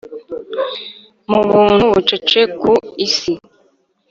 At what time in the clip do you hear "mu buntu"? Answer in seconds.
1.29-1.83